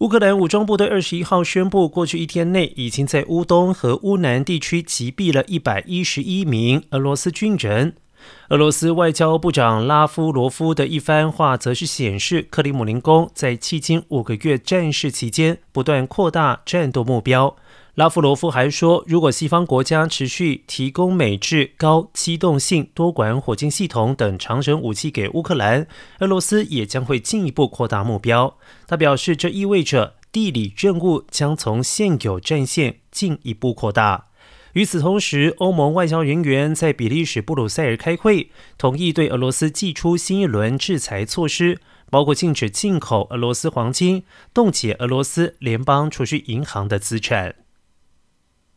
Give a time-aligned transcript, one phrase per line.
[0.00, 7.94] 乌克兰武装部队二十一号宣布，过去一天内已经在乌东和乌南地区击毙了一百一十一名俄罗斯军人。
[8.50, 17.56] 俄罗斯外交部长拉夫罗夫的一番话，则是显示克里姆林宫在迄今五个月战事期间不断扩大战斗目标。
[17.94, 25.86] 拉夫罗夫还说，如果西方国家持续提供美制高机动性多管火箭系统等长程武器给乌克兰，
[26.20, 28.58] 俄罗斯也将会进一步扩大目标。
[28.86, 34.26] 他表示，这意味着地理任务将从现有战线进一步扩大。
[34.76, 41.80] 与此同时，欧盟外交人员在比利时布鲁塞尔开会，同意对俄罗斯寄出新一轮制裁措施，
[42.10, 47.65] 包括禁止进口俄罗斯黄金、冻结俄罗斯联邦储蓄银行的资产。